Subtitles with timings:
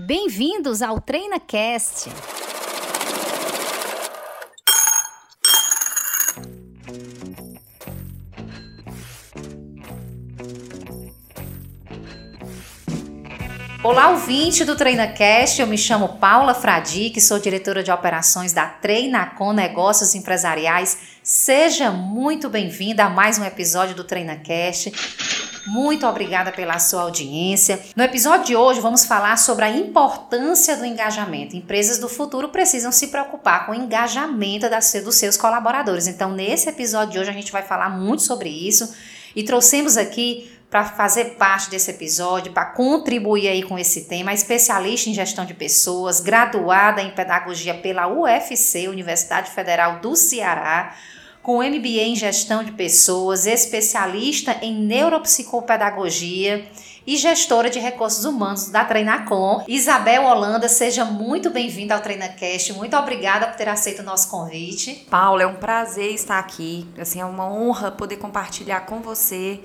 [0.00, 2.08] Bem-vindos ao TreinaCast.
[13.82, 15.60] Olá, ouvinte do TreinaCast.
[15.60, 21.18] Eu me chamo Paula Fradique, sou diretora de operações da Treinacom Negócios Empresariais.
[21.24, 24.92] Seja muito bem-vinda a mais um episódio do TreinaCast.
[25.68, 27.78] Muito obrigada pela sua audiência.
[27.94, 31.54] No episódio de hoje, vamos falar sobre a importância do engajamento.
[31.54, 36.06] Empresas do futuro precisam se preocupar com o engajamento das, dos seus colaboradores.
[36.06, 38.94] Então, nesse episódio de hoje, a gente vai falar muito sobre isso
[39.36, 45.10] e trouxemos aqui para fazer parte desse episódio, para contribuir aí com esse tema, especialista
[45.10, 50.94] em gestão de pessoas, graduada em pedagogia pela UFC, Universidade Federal do Ceará,
[51.48, 56.68] com MBA em gestão de pessoas, especialista em neuropsicopedagogia
[57.06, 59.64] e gestora de recursos humanos da Treinacom.
[59.66, 62.74] Isabel Holanda, seja muito bem-vinda ao TreinaCast.
[62.74, 65.06] Muito obrigada por ter aceito o nosso convite.
[65.08, 66.86] Paula, é um prazer estar aqui.
[66.98, 69.58] Assim, é uma honra poder compartilhar com você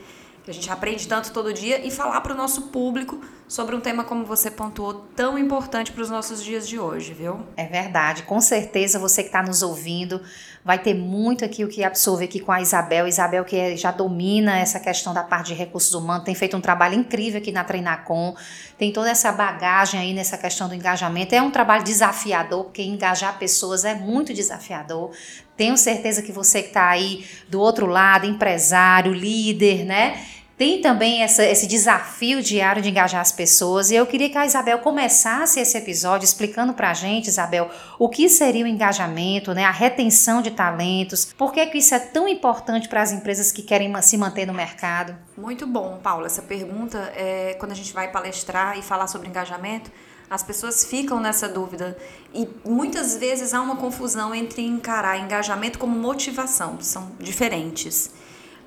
[0.43, 3.79] que a gente aprende tanto todo dia, e falar para o nosso público sobre um
[3.79, 7.39] tema como você pontuou, tão importante para os nossos dias de hoje, viu?
[7.55, 10.21] É verdade, com certeza você que está nos ouvindo
[10.65, 13.07] vai ter muito aqui o que absorver aqui com a Isabel.
[13.07, 16.95] Isabel que já domina essa questão da parte de recursos humanos, tem feito um trabalho
[16.95, 18.35] incrível aqui na Treinacom,
[18.77, 21.35] tem toda essa bagagem aí nessa questão do engajamento.
[21.35, 25.11] É um trabalho desafiador, porque engajar pessoas é muito desafiador.
[25.55, 30.19] Tenho certeza que você que está aí do outro lado, empresário, líder, né?
[30.55, 33.89] Tem também essa, esse desafio diário de engajar as pessoas.
[33.89, 38.07] E eu queria que a Isabel começasse esse episódio explicando para a gente, Isabel, o
[38.07, 39.65] que seria o engajamento, né?
[39.65, 43.63] a retenção de talentos, por que, que isso é tão importante para as empresas que
[43.63, 45.15] querem se manter no mercado.
[45.35, 46.27] Muito bom, Paula.
[46.27, 49.91] Essa pergunta, é, quando a gente vai palestrar e falar sobre engajamento,
[50.29, 51.97] as pessoas ficam nessa dúvida
[52.33, 58.11] e muitas vezes há uma confusão entre encarar engajamento como motivação, são diferentes.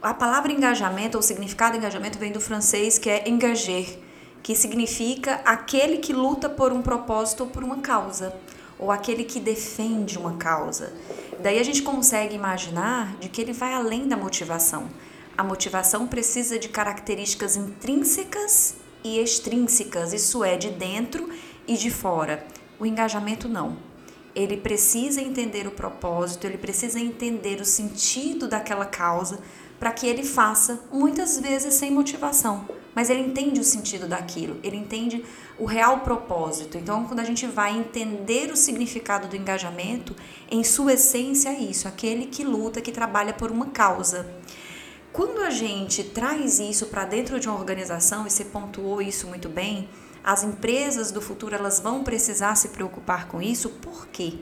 [0.03, 3.99] A palavra engajamento ou significado engajamento vem do francês que é engager,
[4.43, 8.33] que significa aquele que luta por um propósito ou por uma causa,
[8.79, 10.93] ou aquele que defende uma causa.
[11.41, 14.89] Daí a gente consegue imaginar de que ele vai além da motivação.
[15.37, 21.29] A motivação precisa de características intrínsecas e extrínsecas, isso é, de dentro
[21.67, 22.45] e de fora.
[22.79, 23.77] O engajamento não.
[24.35, 29.39] Ele precisa entender o propósito, ele precisa entender o sentido daquela causa
[29.79, 34.77] para que ele faça, muitas vezes sem motivação, mas ele entende o sentido daquilo, ele
[34.77, 35.25] entende
[35.59, 36.79] o real propósito.
[36.79, 40.15] Então, quando a gente vai entender o significado do engajamento,
[40.51, 44.27] em sua essência é isso, aquele que luta, que trabalha por uma causa.
[45.17, 49.49] Quando a gente traz isso para dentro de uma organização, e você pontuou isso muito
[49.49, 49.89] bem,
[50.23, 54.41] as empresas do futuro elas vão precisar se preocupar com isso, por quê?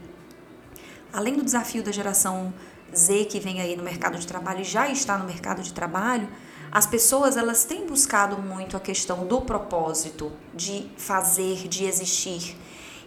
[1.13, 2.53] Além do desafio da geração
[2.93, 6.29] Z que vem aí no mercado de trabalho e já está no mercado de trabalho,
[6.73, 12.57] as pessoas elas têm buscado muito a questão do propósito, de fazer, de existir.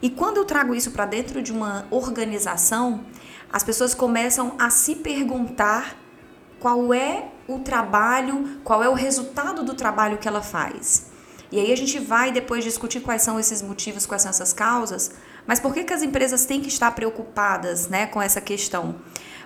[0.01, 3.03] E quando eu trago isso para dentro de uma organização,
[3.51, 6.06] as pessoas começam a se perguntar
[6.59, 11.07] qual é o trabalho, qual é o resultado do trabalho que ela faz.
[11.51, 15.11] E aí a gente vai depois discutir quais são esses motivos, quais são essas causas,
[15.45, 18.95] mas por que, que as empresas têm que estar preocupadas né, com essa questão?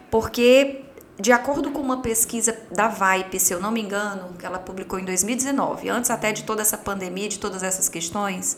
[0.10, 0.84] Porque,
[1.20, 4.98] de acordo com uma pesquisa da VIPE, se eu não me engano, que ela publicou
[4.98, 8.58] em 2019, antes até de toda essa pandemia, de todas essas questões,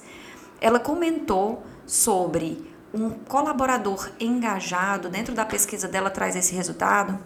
[0.62, 7.19] ela comentou sobre um colaborador engajado, dentro da pesquisa dela traz esse resultado,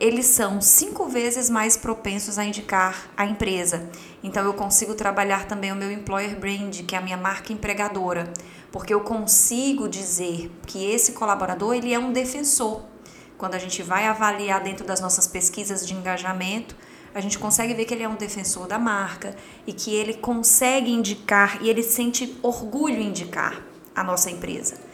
[0.00, 3.90] eles são cinco vezes mais propensos a indicar a empresa.
[4.22, 8.32] Então eu consigo trabalhar também o meu employer brand, que é a minha marca empregadora,
[8.70, 12.82] porque eu consigo dizer que esse colaborador ele é um defensor.
[13.36, 16.76] Quando a gente vai avaliar dentro das nossas pesquisas de engajamento,
[17.14, 19.34] a gente consegue ver que ele é um defensor da marca
[19.66, 23.62] e que ele consegue indicar e ele sente orgulho em indicar
[23.94, 24.87] a nossa empresa.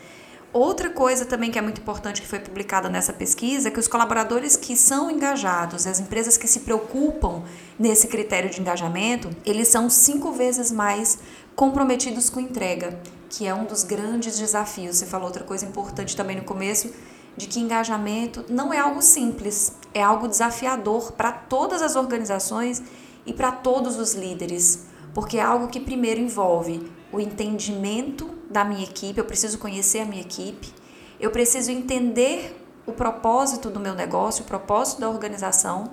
[0.54, 3.88] Outra coisa também que é muito importante que foi publicada nessa pesquisa é que os
[3.88, 7.42] colaboradores que são engajados, as empresas que se preocupam
[7.76, 11.18] nesse critério de engajamento, eles são cinco vezes mais
[11.56, 12.96] comprometidos com entrega,
[13.28, 14.98] que é um dos grandes desafios.
[14.98, 16.88] Você falou outra coisa importante também no começo,
[17.36, 22.80] de que engajamento não é algo simples, é algo desafiador para todas as organizações
[23.26, 28.82] e para todos os líderes, porque é algo que primeiro envolve o entendimento da minha
[28.82, 30.74] equipe, eu preciso conhecer a minha equipe,
[31.20, 35.92] eu preciso entender o propósito do meu negócio, o propósito da organização,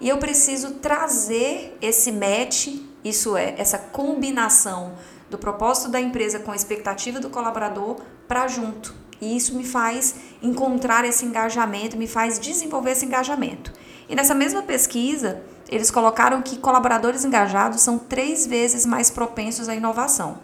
[0.00, 2.68] e eu preciso trazer esse match
[3.02, 4.92] Isso é, essa combinação
[5.28, 7.96] do propósito da empresa com a expectativa do colaborador
[8.28, 8.94] para junto.
[9.20, 13.72] E isso me faz encontrar esse engajamento, me faz desenvolver esse engajamento.
[14.08, 19.74] E nessa mesma pesquisa, eles colocaram que colaboradores engajados são três vezes mais propensos à
[19.74, 20.38] inovação.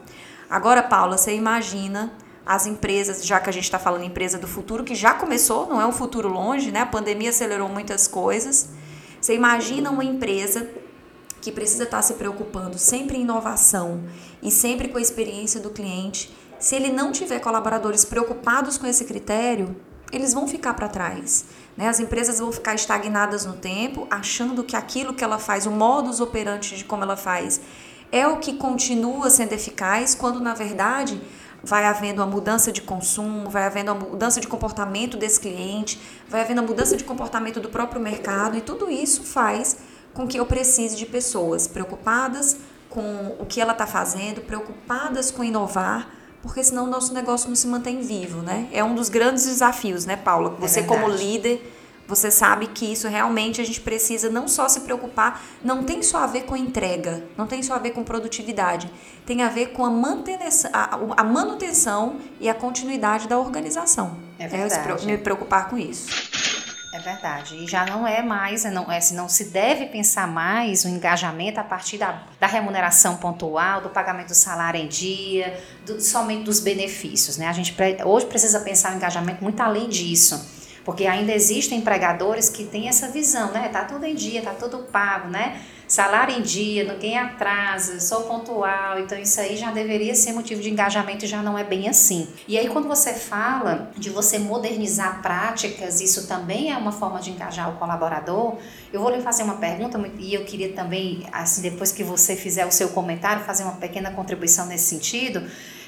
[0.49, 2.13] Agora, Paula, você imagina
[2.45, 5.81] as empresas, já que a gente está falando empresa do futuro, que já começou, não
[5.81, 6.81] é um futuro longe, né?
[6.81, 8.69] A pandemia acelerou muitas coisas.
[9.21, 10.69] Você imagina uma empresa
[11.41, 14.05] que precisa estar tá se preocupando sempre em inovação
[14.41, 16.33] e sempre com a experiência do cliente.
[16.59, 19.77] Se ele não tiver colaboradores preocupados com esse critério,
[20.13, 21.47] eles vão ficar para trás.
[21.77, 21.89] Né?
[21.89, 26.21] As empresas vão ficar estagnadas no tempo, achando que aquilo que ela faz, o modus
[26.21, 27.61] operandi de como ela faz,
[28.11, 31.21] é o que continua sendo eficaz, quando na verdade
[31.63, 36.43] vai havendo uma mudança de consumo, vai havendo uma mudança de comportamento desse cliente, vai
[36.43, 39.77] havendo uma mudança de comportamento do próprio mercado e tudo isso faz
[40.15, 42.57] com que eu precise de pessoas preocupadas
[42.89, 46.09] com o que ela está fazendo, preocupadas com inovar,
[46.41, 48.69] porque senão o nosso negócio não se mantém vivo, né?
[48.73, 50.57] É um dos grandes desafios, né, Paula?
[50.57, 51.76] É Você é como líder
[52.07, 56.19] você sabe que isso realmente a gente precisa não só se preocupar, não tem só
[56.19, 58.91] a ver com entrega, não tem só a ver com produtividade,
[59.25, 64.19] tem a ver com a manutenção, a, a manutenção e a continuidade da organização.
[64.39, 65.05] É verdade.
[65.05, 66.07] É me preocupar com isso.
[66.95, 67.57] É verdade.
[67.57, 71.61] E já não é mais, é não, é, não se deve pensar mais o engajamento
[71.61, 76.59] a partir da, da remuneração pontual, do pagamento do salário em dia, do, somente dos
[76.59, 77.37] benefícios.
[77.37, 77.49] Né?
[77.49, 80.56] A gente hoje precisa pensar o engajamento muito além disso
[80.87, 83.69] porque ainda existem empregadores que têm essa visão, né?
[83.71, 85.61] Tá tudo em dia, tá tudo pago, né?
[85.89, 90.71] Salário em dia, ninguém atrasa, sou pontual, então isso aí já deveria ser motivo de
[90.71, 92.29] engajamento e já não é bem assim.
[92.47, 97.31] E aí quando você fala de você modernizar práticas, isso também é uma forma de
[97.31, 98.57] engajar o colaborador.
[98.93, 102.65] Eu vou lhe fazer uma pergunta e eu queria também, assim, depois que você fizer
[102.65, 105.43] o seu comentário, fazer uma pequena contribuição nesse sentido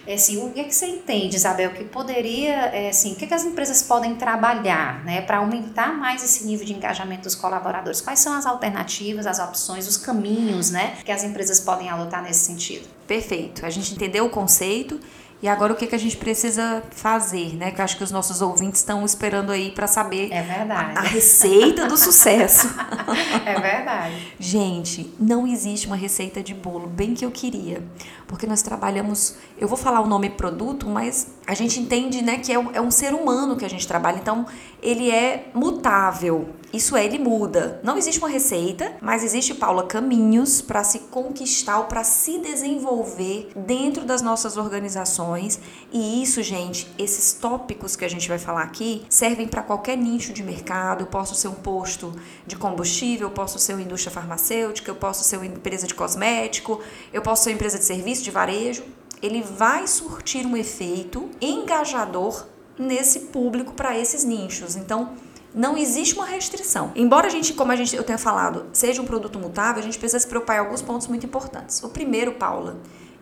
[0.08, 3.26] é, assim, o que, é que você entende, Isabel, que poderia, é, assim, o que,
[3.26, 7.34] é que as empresas podem trabalhar né, para aumentar mais esse nível de engajamento dos
[7.34, 8.00] colaboradores?
[8.00, 12.46] Quais são as alternativas, as opções, os caminhos né, que as empresas podem adotar nesse
[12.46, 12.88] sentido?
[13.06, 13.66] Perfeito.
[13.66, 14.98] A gente entendeu o conceito
[15.40, 17.70] e agora o que, que a gente precisa fazer, né?
[17.70, 20.40] Que eu acho que os nossos ouvintes estão esperando aí para saber é.
[20.40, 22.68] A, a receita do sucesso.
[23.46, 24.34] é verdade.
[24.40, 27.82] Gente, não existe uma receita de bolo, bem que eu queria.
[28.26, 32.52] Porque nós trabalhamos, eu vou falar o nome produto, mas a gente entende né, que
[32.52, 34.18] é um, é um ser humano que a gente trabalha.
[34.18, 34.44] Então,
[34.82, 36.48] ele é mutável.
[36.72, 37.80] Isso é, ele muda.
[37.82, 43.50] Não existe uma receita, mas existe, Paula, caminhos para se conquistar ou para se desenvolver
[43.56, 45.27] dentro das nossas organizações.
[45.36, 50.32] E isso, gente, esses tópicos que a gente vai falar aqui servem para qualquer nicho
[50.32, 51.02] de mercado.
[51.02, 52.12] Eu posso ser um posto
[52.46, 56.80] de combustível, eu posso ser uma indústria farmacêutica, eu posso ser uma empresa de cosmético,
[57.12, 58.84] eu posso ser uma empresa de serviço, de varejo.
[59.20, 62.46] Ele vai surtir um efeito engajador
[62.78, 64.76] nesse público para esses nichos.
[64.76, 65.14] Então,
[65.54, 66.92] não existe uma restrição.
[66.94, 69.98] Embora a gente, como a gente, eu tenha falado, seja um produto mutável, a gente
[69.98, 71.82] precisa se preocupar em alguns pontos muito importantes.
[71.82, 72.76] O primeiro, Paula,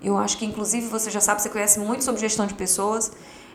[0.07, 3.11] eu acho que inclusive você já sabe, você conhece muito sobre gestão de pessoas,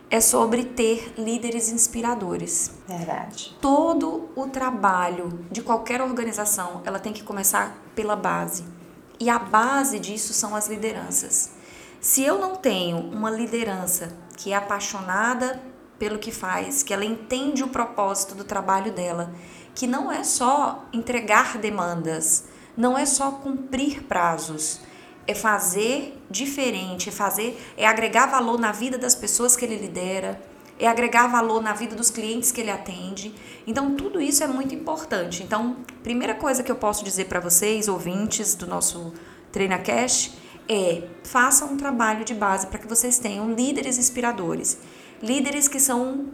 [0.09, 2.71] é sobre ter líderes inspiradores.
[2.85, 3.55] Verdade.
[3.61, 8.65] Todo o trabalho de qualquer organização, ela tem que começar pela base.
[9.17, 11.51] E a base disso são as lideranças.
[12.01, 15.61] Se eu não tenho uma liderança que é apaixonada
[15.97, 19.33] pelo que faz, que ela entende o propósito do trabalho dela,
[19.73, 22.43] que não é só entregar demandas,
[22.75, 24.81] não é só cumprir prazos,
[25.31, 30.41] é fazer diferente, é fazer, é agregar valor na vida das pessoas que ele lidera,
[30.79, 33.33] é agregar valor na vida dos clientes que ele atende.
[33.67, 35.43] Então, tudo isso é muito importante.
[35.43, 39.13] Então, primeira coisa que eu posso dizer para vocês, ouvintes do nosso
[39.51, 44.77] TreinaCast, é façam um trabalho de base para que vocês tenham líderes inspiradores
[45.21, 46.29] líderes que são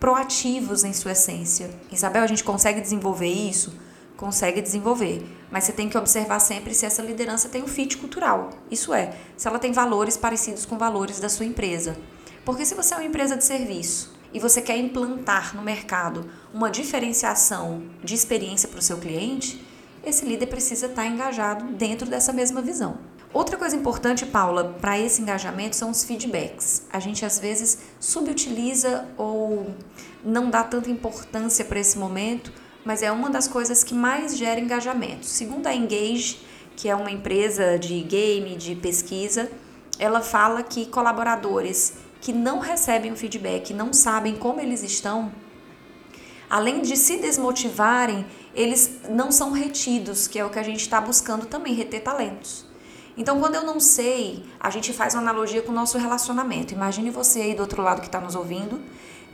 [0.00, 1.70] proativos em sua essência.
[1.90, 3.72] Isabel, a gente consegue desenvolver isso?
[4.16, 8.50] Consegue desenvolver, mas você tem que observar sempre se essa liderança tem um fit cultural.
[8.70, 11.96] Isso é, se ela tem valores parecidos com valores da sua empresa.
[12.44, 16.70] Porque se você é uma empresa de serviço e você quer implantar no mercado uma
[16.70, 19.64] diferenciação de experiência para o seu cliente,
[20.04, 22.98] esse líder precisa estar engajado dentro dessa mesma visão.
[23.32, 26.82] Outra coisa importante, Paula, para esse engajamento são os feedbacks.
[26.92, 29.74] A gente às vezes subutiliza ou
[30.22, 32.52] não dá tanta importância para esse momento,
[32.84, 35.26] mas é uma das coisas que mais gera engajamento.
[35.26, 36.38] Segundo a Engage,
[36.76, 39.50] que é uma empresa de game, de pesquisa,
[39.98, 45.32] ela fala que colaboradores que não recebem o feedback, não sabem como eles estão,
[46.48, 48.24] além de se desmotivarem,
[48.54, 52.64] eles não são retidos, que é o que a gente está buscando também, reter talentos.
[53.16, 56.72] Então, quando eu não sei, a gente faz uma analogia com o nosso relacionamento.
[56.72, 58.80] Imagine você aí do outro lado que está nos ouvindo,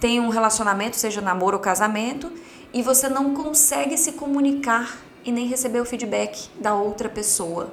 [0.00, 2.32] tem um relacionamento, seja namoro ou casamento,
[2.72, 7.72] e você não consegue se comunicar e nem receber o feedback da outra pessoa.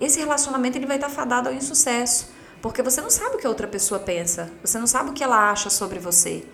[0.00, 2.30] Esse relacionamento ele vai estar fadado ao insucesso,
[2.62, 5.24] porque você não sabe o que a outra pessoa pensa, você não sabe o que
[5.24, 6.44] ela acha sobre você.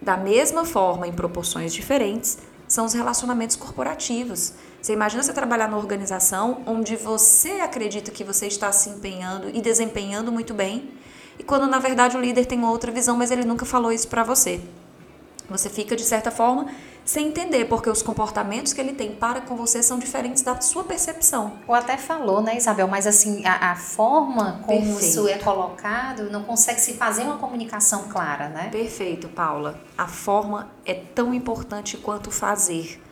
[0.00, 4.52] Da mesma forma, em proporções diferentes, são os relacionamentos corporativos.
[4.80, 9.60] Você imagina você trabalhar numa organização onde você acredita que você está se empenhando e
[9.60, 10.90] desempenhando muito bem,
[11.38, 14.22] e quando na verdade o líder tem outra visão, mas ele nunca falou isso para
[14.22, 14.60] você.
[15.48, 16.66] Você fica de certa forma
[17.08, 20.84] sem entender, porque os comportamentos que ele tem para com você são diferentes da sua
[20.84, 21.54] percepção.
[21.66, 22.86] Ou até falou, né, Isabel?
[22.86, 25.00] Mas assim, a, a forma como Perfeito.
[25.00, 28.68] isso é colocado não consegue se fazer uma comunicação clara, né?
[28.70, 29.80] Perfeito, Paula.
[29.96, 33.02] A forma é tão importante quanto fazer.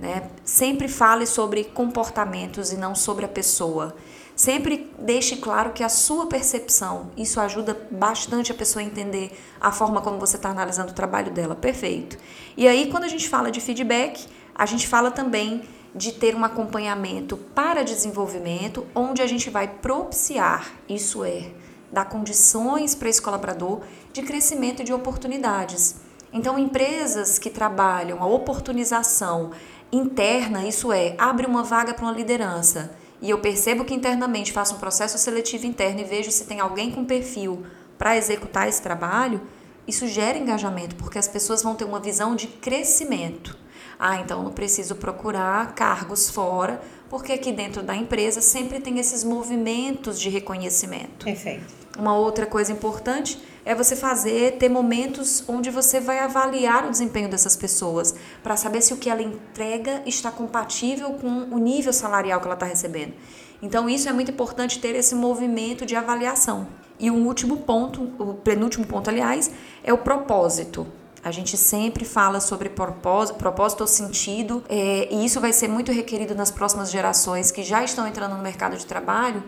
[0.00, 0.30] Né?
[0.42, 3.94] Sempre fale sobre comportamentos e não sobre a pessoa.
[4.42, 9.30] Sempre deixe claro que a sua percepção, isso ajuda bastante a pessoa a entender
[9.60, 11.54] a forma como você está analisando o trabalho dela.
[11.54, 12.18] Perfeito.
[12.56, 15.62] E aí, quando a gente fala de feedback, a gente fala também
[15.94, 21.52] de ter um acompanhamento para desenvolvimento, onde a gente vai propiciar, isso é,
[21.92, 23.82] dar condições para esse colaborador
[24.12, 26.00] de crescimento e de oportunidades.
[26.32, 29.52] Então, empresas que trabalham a oportunização
[29.92, 34.74] interna, isso é, abre uma vaga para uma liderança e eu percebo que internamente faço
[34.74, 37.64] um processo seletivo interno e vejo se tem alguém com perfil
[37.96, 39.40] para executar esse trabalho,
[39.86, 43.56] isso gera engajamento, porque as pessoas vão ter uma visão de crescimento.
[43.96, 49.22] Ah, então não preciso procurar cargos fora, porque aqui dentro da empresa sempre tem esses
[49.22, 51.26] movimentos de reconhecimento.
[51.26, 51.62] Perfeito.
[51.98, 57.28] Uma outra coisa importante é você fazer, ter momentos onde você vai avaliar o desempenho
[57.28, 62.40] dessas pessoas, para saber se o que ela entrega está compatível com o nível salarial
[62.40, 63.12] que ela está recebendo.
[63.60, 66.66] Então, isso é muito importante ter esse movimento de avaliação.
[66.98, 69.50] E o último ponto, o penúltimo ponto, aliás,
[69.84, 70.86] é o propósito.
[71.24, 75.92] A gente sempre fala sobre propósito, propósito ou sentido, é, e isso vai ser muito
[75.92, 79.42] requerido nas próximas gerações que já estão entrando no mercado de trabalho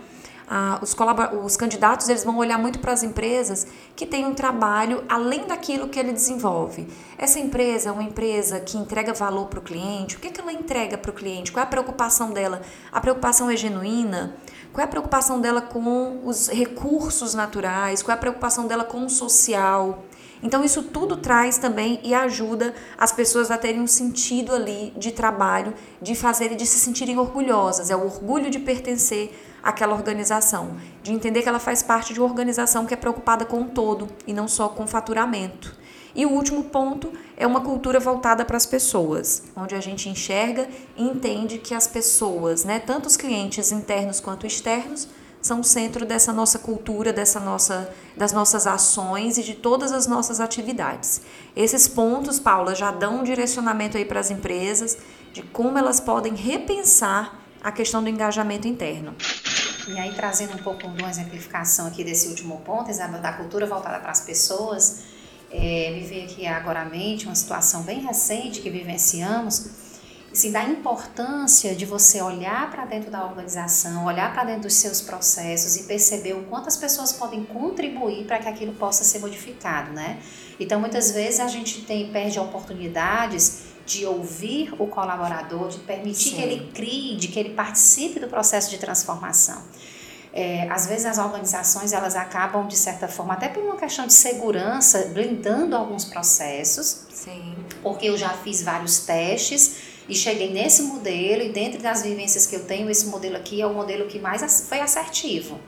[0.46, 0.94] ah, os,
[1.42, 3.66] os candidatos eles vão olhar muito para as empresas
[3.96, 6.86] que têm um trabalho além daquilo que ele desenvolve.
[7.16, 10.16] Essa empresa é uma empresa que entrega valor para o cliente.
[10.16, 11.50] O que, é que ela entrega para o cliente?
[11.50, 12.60] Qual é a preocupação dela?
[12.92, 14.36] A preocupação é genuína?
[14.72, 18.02] Qual é a preocupação dela com os recursos naturais?
[18.02, 20.04] Qual é a preocupação dela com o social?
[20.42, 25.12] Então, isso tudo traz também e ajuda as pessoas a terem um sentido ali de
[25.12, 27.90] trabalho, de fazer e de se sentirem orgulhosas.
[27.90, 32.28] É o orgulho de pertencer àquela organização, de entender que ela faz parte de uma
[32.28, 35.74] organização que é preocupada com o todo e não só com faturamento.
[36.14, 40.68] E o último ponto é uma cultura voltada para as pessoas, onde a gente enxerga
[40.96, 45.08] e entende que as pessoas, né, tanto os clientes internos quanto externos,
[45.44, 50.06] são o centro dessa nossa cultura, dessa nossa, das nossas ações e de todas as
[50.06, 51.20] nossas atividades.
[51.54, 54.96] Esses pontos, Paula, já dão um direcionamento aí para as empresas
[55.34, 59.14] de como elas podem repensar a questão do engajamento interno.
[59.86, 63.98] E aí, trazendo um pouco de uma exemplificação aqui desse último ponto, da cultura voltada
[63.98, 65.02] para as pessoas,
[65.50, 69.83] é, me veio aqui agora à mente uma situação bem recente que vivenciamos
[70.34, 75.00] assim, da importância de você olhar para dentro da organização, olhar para dentro dos seus
[75.00, 79.92] processos e perceber o quanto as pessoas podem contribuir para que aquilo possa ser modificado,
[79.92, 80.18] né?
[80.58, 86.36] Então, muitas vezes a gente tem perde oportunidades de ouvir o colaborador, de permitir Sim.
[86.36, 89.62] que ele crie, de que ele participe do processo de transformação.
[90.32, 94.12] É, às vezes as organizações elas acabam de certa forma até por uma questão de
[94.12, 97.54] segurança blindando alguns processos Sim.
[97.84, 102.56] porque eu já fiz vários testes e cheguei nesse modelo e dentro das vivências que
[102.56, 105.58] eu tenho, esse modelo aqui é o modelo que mais foi assertivo.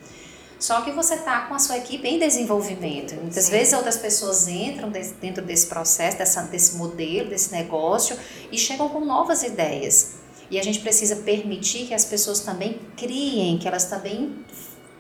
[0.59, 3.15] Só que você está com a sua equipe em desenvolvimento.
[3.17, 3.51] Muitas Sim.
[3.51, 8.17] vezes outras pessoas entram dentro desse processo, dessa, desse modelo, desse negócio
[8.51, 10.15] e chegam com novas ideias.
[10.51, 14.35] E a gente precisa permitir que as pessoas também criem, que elas também,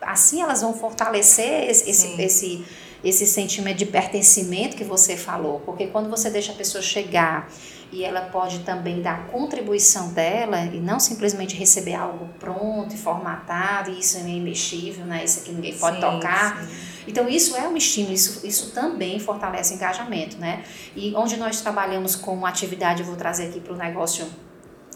[0.02, 2.64] assim elas vão fortalecer esse, esse, esse,
[3.02, 5.60] esse sentimento de pertencimento que você falou.
[5.60, 7.50] Porque quando você deixa a pessoa chegar
[7.92, 12.98] e ela pode também dar a contribuição dela e não simplesmente receber algo pronto e
[12.98, 15.24] formatado, e isso é imexível, né?
[15.24, 16.60] Isso aqui ninguém pode sim, tocar.
[16.60, 16.76] Sim.
[17.08, 20.64] Então, isso é um estímulo, isso, isso também fortalece o engajamento, né?
[20.96, 24.26] E onde nós trabalhamos com atividade, eu vou trazer aqui para o negócio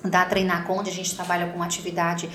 [0.04, 2.28] da Treinacon, onde a gente trabalha com atividade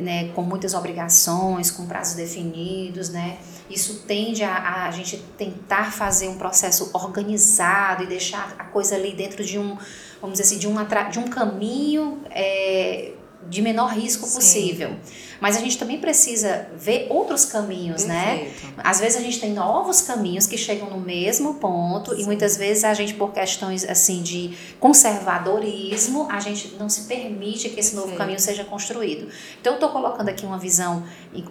[0.00, 3.38] né, com muitas obrigações, com prazos definidos, né?
[3.70, 9.12] Isso tende a, a gente tentar fazer um processo organizado e deixar a coisa ali
[9.12, 9.76] dentro de um,
[10.20, 10.74] vamos dizer assim, de um,
[11.10, 13.12] de um caminho é,
[13.48, 14.96] de menor risco possível.
[15.40, 18.38] Mas a gente também precisa ver outros caminhos, né?
[18.38, 18.76] Perfeito.
[18.76, 18.82] né?
[18.84, 22.22] Às vezes a gente tem novos caminhos que chegam no mesmo ponto Sim.
[22.22, 27.68] e muitas vezes a gente, por questões assim de conservadorismo, a gente não se permite
[27.68, 28.16] que esse novo Sim.
[28.16, 29.28] caminho seja construído.
[29.60, 31.04] Então eu estou colocando aqui uma visão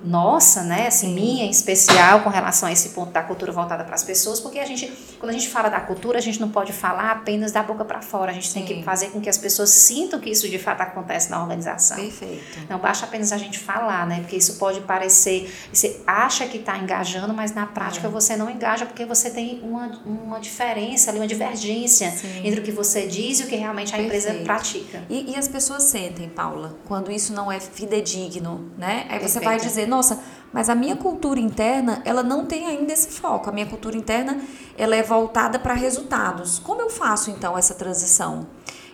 [0.04, 0.88] nossa, né?
[0.88, 1.16] Assim, Sim.
[1.16, 4.60] minha em especial com relação a esse ponto da cultura voltada para as pessoas, porque
[4.60, 7.64] a gente, quando a gente fala da cultura, a gente não pode falar apenas da
[7.64, 8.32] boca para fora.
[8.32, 11.30] A gente tem que fazer com que as pessoas sintam que isso de fato acontece
[11.30, 11.98] na organização.
[11.98, 12.60] Perfeito.
[12.70, 14.20] Não basta apenas a gente falar, né?
[14.22, 18.10] Porque isso pode parecer, você acha que está engajando, mas na prática é.
[18.10, 22.42] você não engaja porque você tem uma, uma diferença ali, uma divergência Sim.
[22.44, 24.28] entre o que você diz e o que realmente a Perfeito.
[24.28, 25.04] empresa pratica.
[25.10, 29.04] E, e, as pessoas sentem, Paula, quando isso não é fidedigno, né?
[29.04, 29.30] Aí Perfeito.
[29.30, 30.20] você vai dizer, nossa,
[30.52, 33.50] mas a minha cultura interna, ela não tem ainda esse foco.
[33.50, 34.42] A minha cultura interna,
[34.78, 36.60] ela é voltada para resultados.
[36.60, 38.48] Como eu faço então essa transição?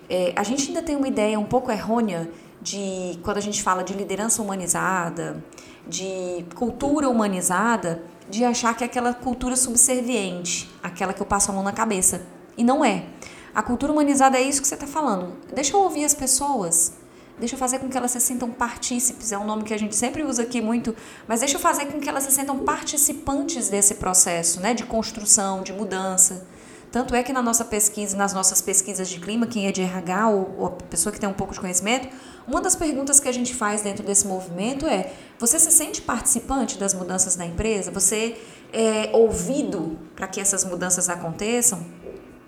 [0.09, 2.29] É, a gente ainda tem uma ideia um pouco errônea
[2.63, 5.43] de quando a gente fala de liderança humanizada,
[5.85, 11.53] de cultura humanizada, de achar que é aquela cultura subserviente, aquela que eu passo a
[11.53, 12.25] mão na cabeça.
[12.57, 13.05] E não é.
[13.53, 15.33] A cultura humanizada é isso que você está falando.
[15.53, 16.93] Deixa eu ouvir as pessoas.
[17.37, 19.95] Deixa eu fazer com que elas se sintam partícipes, é um nome que a gente
[19.95, 20.95] sempre usa aqui muito,
[21.27, 25.63] mas deixa eu fazer com que elas se sintam participantes desse processo, né, de construção,
[25.63, 26.45] de mudança.
[26.91, 30.29] Tanto é que na nossa pesquisa, nas nossas pesquisas de clima, quem é de RH
[30.29, 32.07] ou, ou a pessoa que tem um pouco de conhecimento,
[32.47, 36.77] uma das perguntas que a gente faz dentro desse movimento é: você se sente participante
[36.77, 37.91] das mudanças da empresa?
[37.91, 38.37] Você
[38.71, 41.85] é ouvido para que essas mudanças aconteçam?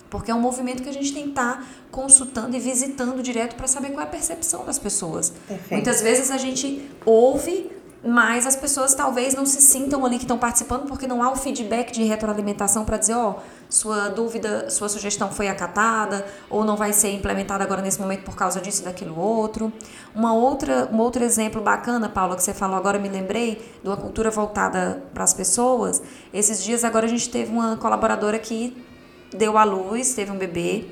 [0.10, 3.56] Porque é um movimento que a gente tem que estar tá consultando e visitando direto
[3.56, 5.34] para saber qual é a percepção das pessoas.
[5.48, 5.72] Perfeito.
[5.72, 7.70] Muitas vezes a gente ouve
[8.06, 11.36] mas as pessoas talvez não se sintam ali que estão participando porque não há o
[11.36, 13.36] feedback de retroalimentação para dizer, ó, oh,
[13.68, 18.36] sua dúvida, sua sugestão foi acatada ou não vai ser implementada agora nesse momento por
[18.36, 19.74] causa disso daquilo outro.
[20.14, 23.98] Uma outra, um outro exemplo bacana, Paula, que você falou agora, me lembrei, de uma
[23.98, 26.02] cultura voltada para as pessoas.
[26.32, 28.78] Esses dias agora a gente teve uma colaboradora que
[29.36, 30.86] deu à luz, teve um bebê,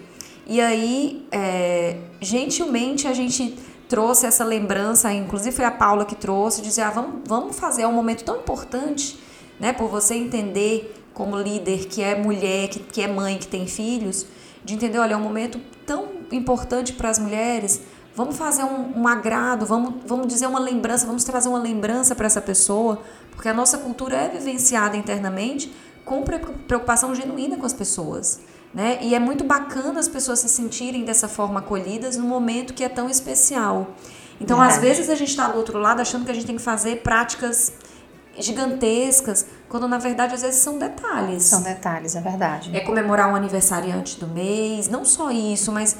[0.45, 3.57] e aí, é, gentilmente, a gente
[3.93, 7.87] trouxe essa lembrança, inclusive foi a Paula que trouxe, dizer, ah, vamos, vamos fazer, é
[7.87, 9.19] um momento tão importante,
[9.59, 13.67] né, por você entender como líder que é mulher, que, que é mãe, que tem
[13.67, 14.25] filhos,
[14.65, 17.81] de entender, olha, é um momento tão importante para as mulheres,
[18.15, 22.25] vamos fazer um, um, agrado, vamos, vamos dizer uma lembrança, vamos trazer uma lembrança para
[22.25, 25.71] essa pessoa, porque a nossa cultura é vivenciada internamente
[26.03, 28.39] com preocupação genuína com as pessoas.
[28.73, 28.97] Né?
[29.01, 32.89] E é muito bacana as pessoas se sentirem dessa forma acolhidas no momento que é
[32.89, 33.95] tão especial.
[34.41, 34.67] Então, é.
[34.67, 37.03] às vezes, a gente está do outro lado achando que a gente tem que fazer
[37.03, 37.73] práticas
[38.37, 41.43] gigantescas, quando na verdade às vezes são detalhes.
[41.43, 42.75] São detalhes, é verdade.
[42.75, 45.95] É comemorar um aniversariante do mês, não só isso, mas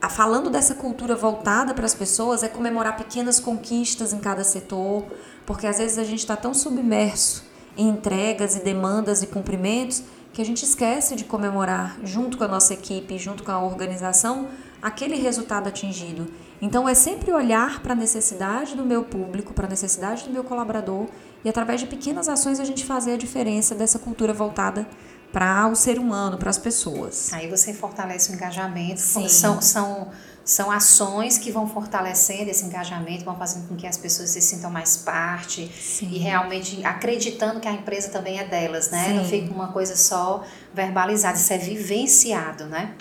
[0.00, 5.04] a, falando dessa cultura voltada para as pessoas, é comemorar pequenas conquistas em cada setor,
[5.46, 7.44] porque às vezes a gente está tão submerso
[7.76, 12.48] em entregas e demandas e cumprimentos que a gente esquece de comemorar junto com a
[12.48, 14.48] nossa equipe, junto com a organização,
[14.80, 16.28] aquele resultado atingido.
[16.62, 20.44] Então é sempre olhar para a necessidade do meu público, para a necessidade do meu
[20.44, 21.06] colaborador
[21.44, 24.86] e através de pequenas ações a gente fazer a diferença dessa cultura voltada
[25.32, 27.32] para o ser humano, para as pessoas.
[27.32, 29.00] Aí você fortalece o engajamento.
[29.00, 29.28] Sim.
[29.28, 30.10] São, são
[30.44, 34.70] são ações que vão fortalecendo esse engajamento, vão fazendo com que as pessoas se sintam
[34.70, 36.08] mais parte Sim.
[36.10, 39.04] e realmente acreditando que a empresa também é delas, né?
[39.04, 39.14] Sim.
[39.14, 42.94] Não fica uma coisa só verbalizada, isso é vivenciado, né?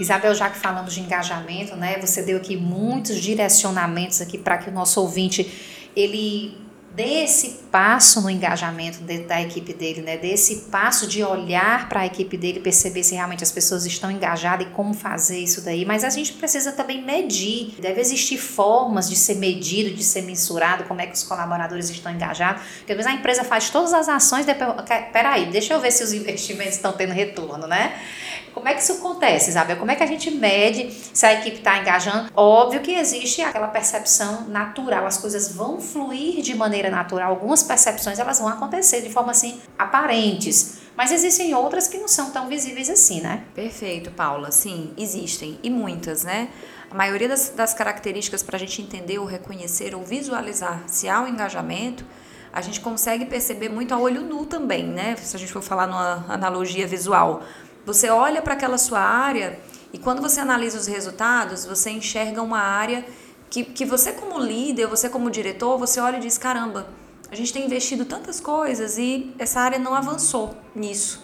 [0.00, 1.98] Isabel, já que falamos de engajamento, né?
[2.00, 5.48] Você deu aqui muitos direcionamentos aqui para que o nosso ouvinte
[5.94, 6.63] ele
[6.94, 10.16] dê esse passo no engajamento de, da equipe dele, né?
[10.16, 14.66] Desse passo de olhar para a equipe dele, perceber se realmente as pessoas estão engajadas
[14.66, 15.84] e como fazer isso daí.
[15.84, 17.74] Mas a gente precisa também medir.
[17.80, 22.12] Deve existir formas de ser medido, de ser mensurado, como é que os colaboradores estão
[22.12, 22.62] engajados.
[22.78, 24.72] Porque às vezes a empresa faz todas as ações, depois,
[25.12, 27.92] peraí, deixa eu ver se os investimentos estão tendo retorno, né?
[28.54, 29.76] Como é que isso acontece, Isabel?
[29.76, 32.30] Como é que a gente mede se a equipe está engajando?
[32.36, 38.18] Óbvio que existe aquela percepção natural, as coisas vão fluir de maneira natural, algumas percepções
[38.18, 40.84] elas vão acontecer de forma assim aparentes.
[40.96, 43.42] Mas existem outras que não são tão visíveis assim, né?
[43.54, 44.52] Perfeito, Paula.
[44.52, 45.58] Sim, existem.
[45.60, 46.48] E muitas, né?
[46.88, 51.20] A maioria das, das características para a gente entender ou reconhecer ou visualizar se há
[51.20, 52.06] um engajamento,
[52.52, 55.16] a gente consegue perceber muito a olho nu também, né?
[55.16, 57.42] Se a gente for falar numa analogia visual.
[57.86, 59.58] Você olha para aquela sua área
[59.92, 63.04] e quando você analisa os resultados, você enxerga uma área
[63.50, 66.88] que, que você como líder, você como diretor, você olha e diz, caramba,
[67.30, 71.22] a gente tem investido tantas coisas e essa área não avançou nisso.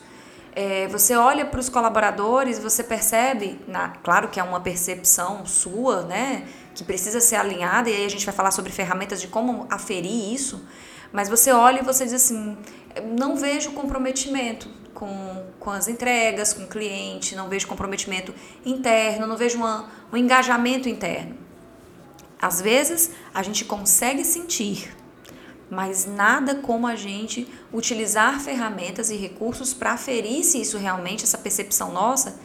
[0.55, 6.03] É, você olha para os colaboradores, você percebe, na, claro que é uma percepção sua,
[6.03, 6.47] né?
[6.75, 10.33] que precisa ser alinhada, e aí a gente vai falar sobre ferramentas de como aferir
[10.33, 10.65] isso,
[11.13, 12.57] mas você olha e você diz assim,
[13.19, 19.37] não vejo comprometimento com, com as entregas, com o cliente, não vejo comprometimento interno, não
[19.37, 21.37] vejo uma, um engajamento interno.
[22.41, 24.97] Às vezes a gente consegue sentir,
[25.71, 31.39] mas nada como a gente utilizar ferramentas e recursos para aferir se isso realmente, essa
[31.39, 32.41] percepção nossa,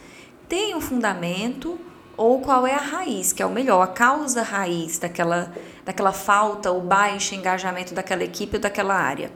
[0.47, 1.79] tem um fundamento
[2.17, 5.53] ou qual é a raiz, que é o melhor, a causa raiz daquela,
[5.83, 9.31] daquela falta, o baixo engajamento daquela equipe ou daquela área.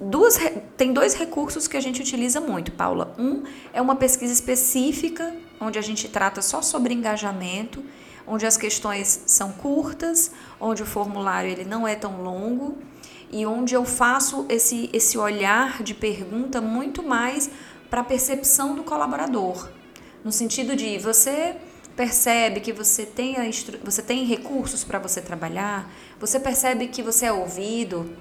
[0.00, 0.38] Duas,
[0.76, 3.12] tem dois recursos que a gente utiliza muito, Paula.
[3.18, 7.84] Um é uma pesquisa específica, onde a gente trata só sobre engajamento,
[8.24, 10.30] onde as questões são curtas,
[10.60, 12.78] onde o formulário ele não é tão longo
[13.30, 17.50] e onde eu faço esse, esse olhar de pergunta muito mais
[17.90, 19.68] para a percepção do colaborador.
[20.22, 21.56] No sentido de você
[21.96, 23.50] percebe que você tem, a
[23.82, 28.16] você tem recursos para você trabalhar, você percebe que você é ouvido,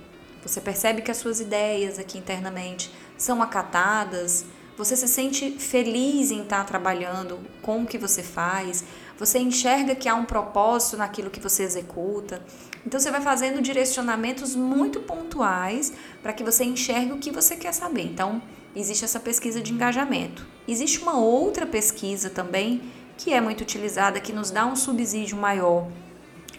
[0.47, 4.45] você percebe que as suas ideias aqui internamente são acatadas,
[4.77, 8.83] você se sente feliz em estar trabalhando com o que você faz,
[9.17, 12.41] você enxerga que há um propósito naquilo que você executa.
[12.85, 15.91] Então você vai fazendo direcionamentos muito pontuais
[16.23, 18.03] para que você enxergue o que você quer saber.
[18.03, 18.41] Então,
[18.75, 20.45] existe essa pesquisa de engajamento.
[20.67, 22.83] Existe uma outra pesquisa também
[23.17, 25.87] que é muito utilizada, que nos dá um subsídio maior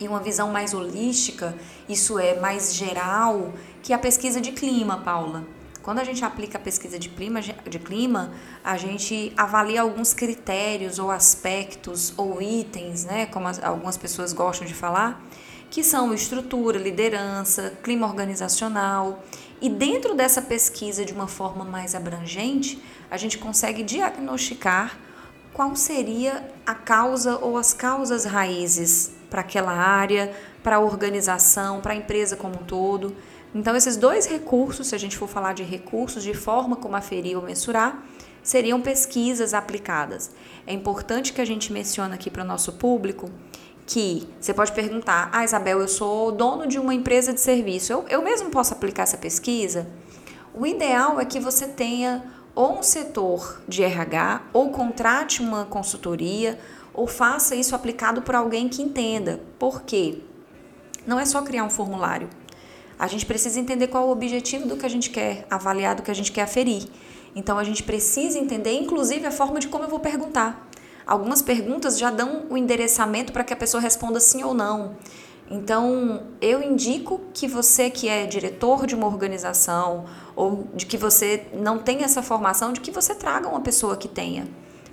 [0.00, 1.56] e uma visão mais holística,
[1.88, 3.52] isso é mais geral,
[3.88, 5.46] que a pesquisa de clima, Paula.
[5.82, 10.98] Quando a gente aplica a pesquisa de clima, de clima, a gente avalia alguns critérios
[10.98, 15.24] ou aspectos ou itens, né, como as, algumas pessoas gostam de falar,
[15.70, 19.24] que são estrutura, liderança, clima organizacional.
[19.58, 22.78] E dentro dessa pesquisa, de uma forma mais abrangente,
[23.10, 24.98] a gente consegue diagnosticar
[25.54, 30.30] qual seria a causa ou as causas raízes para aquela área,
[30.62, 33.16] para a organização, para a empresa como um todo.
[33.54, 37.36] Então, esses dois recursos, se a gente for falar de recursos, de forma como aferir
[37.36, 38.02] ou mensurar,
[38.42, 40.30] seriam pesquisas aplicadas.
[40.66, 43.30] É importante que a gente mencione aqui para o nosso público
[43.86, 48.04] que você pode perguntar, ah, Isabel, eu sou dono de uma empresa de serviço, eu,
[48.08, 49.86] eu mesmo posso aplicar essa pesquisa?
[50.52, 52.22] O ideal é que você tenha
[52.54, 56.58] ou um setor de RH, ou contrate uma consultoria,
[56.92, 59.40] ou faça isso aplicado por alguém que entenda.
[59.58, 60.22] Por quê?
[61.06, 62.28] Não é só criar um formulário.
[62.98, 66.10] A gente precisa entender qual o objetivo do que a gente quer avaliar, do que
[66.10, 66.88] a gente quer aferir.
[67.34, 70.68] Então a gente precisa entender, inclusive, a forma de como eu vou perguntar.
[71.06, 74.96] Algumas perguntas já dão o endereçamento para que a pessoa responda sim ou não.
[75.50, 80.04] Então, eu indico que você que é diretor de uma organização
[80.36, 84.08] ou de que você não tem essa formação, de que você traga uma pessoa que
[84.08, 84.46] tenha.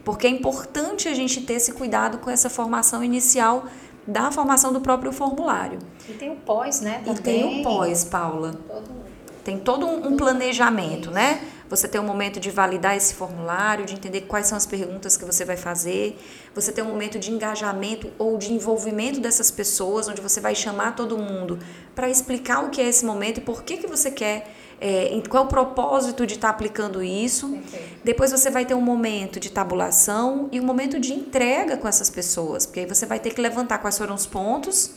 [0.06, 3.65] Porque é importante a gente ter esse cuidado com essa formação inicial
[4.08, 5.80] da formação do próprio formulário.
[6.08, 7.02] E tem o pós, né?
[7.06, 7.13] Também.
[7.13, 8.54] E tem o pós, Paula.
[8.68, 9.06] Todo...
[9.44, 11.39] Tem todo um planejamento, né?
[11.70, 15.26] Você tem um momento de validar esse formulário, de entender quais são as perguntas que
[15.26, 16.20] você vai fazer.
[16.54, 20.96] Você tem um momento de engajamento ou de envolvimento dessas pessoas, onde você vai chamar
[20.96, 21.60] todo mundo
[21.94, 25.44] para explicar o que é esse momento e por que, que você quer, é, qual
[25.44, 27.48] é o propósito de estar tá aplicando isso.
[27.48, 27.98] Okay.
[28.04, 32.10] Depois você vai ter um momento de tabulação e um momento de entrega com essas
[32.10, 34.92] pessoas, porque aí você vai ter que levantar quais foram os pontos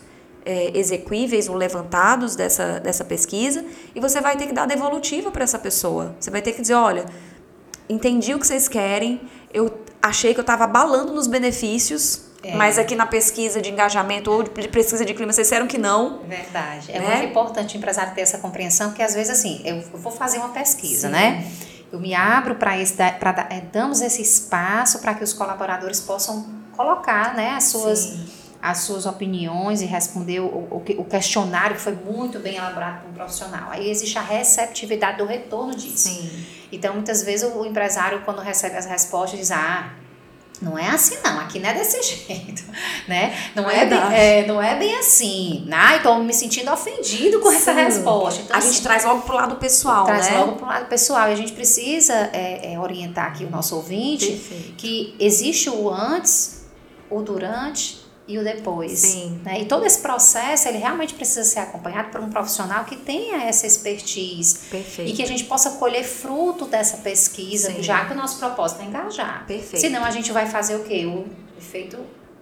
[0.44, 3.64] é, exequíveis ou levantados dessa, dessa pesquisa
[3.94, 6.14] e você vai ter que dar devolutiva para essa pessoa.
[6.18, 7.06] Você vai ter que dizer, olha,
[7.88, 9.20] entendi o que vocês querem,
[9.52, 12.54] eu achei que eu estava abalando nos benefícios, é.
[12.54, 16.20] Mas aqui na pesquisa de engajamento ou de pesquisa de clima, vocês disseram que não.
[16.20, 16.90] Verdade.
[16.92, 17.16] É né?
[17.16, 20.50] muito importante o empresário ter essa compreensão, porque às vezes assim, eu vou fazer uma
[20.50, 21.12] pesquisa, Sim.
[21.12, 21.50] né?
[21.90, 26.46] Eu me abro para esse, é, damos esse espaço para que os colaboradores possam
[26.76, 31.80] colocar, né, as suas Sim as suas opiniões e responder o, o, o, questionário que
[31.80, 33.70] foi muito bem elaborado por um profissional.
[33.70, 36.08] Aí existe a receptividade do retorno disso.
[36.08, 36.46] Sim.
[36.72, 39.92] Então, muitas vezes o empresário, quando recebe as respostas, diz: Ah,
[40.60, 42.64] não é assim não, aqui não é desse jeito,
[43.06, 43.50] né?
[43.54, 45.68] Não é, bem, é, não é bem assim.
[45.70, 47.56] Ah, estou me sentindo ofendido com Sim.
[47.56, 48.42] essa resposta.
[48.42, 50.38] Então, a gente assim, traz logo pro lado pessoal, traz né?
[50.38, 51.28] logo pro lado pessoal.
[51.28, 54.74] E a gente precisa é, é, orientar aqui o nosso ouvinte Perfeito.
[54.76, 56.66] que existe o antes,
[57.08, 58.98] o durante e o depois.
[58.98, 59.40] Sim.
[59.42, 59.62] Né?
[59.62, 63.66] E todo esse processo, ele realmente precisa ser acompanhado por um profissional que tenha essa
[63.66, 64.58] expertise.
[64.70, 65.10] Perfeito.
[65.10, 67.82] E que a gente possa colher fruto dessa pesquisa, Sim.
[67.82, 69.46] já que o nosso propósito é engajar.
[69.46, 69.80] Perfeito.
[69.80, 71.06] Senão a gente vai fazer o quê?
[71.06, 71.24] O
[71.56, 71.98] efeito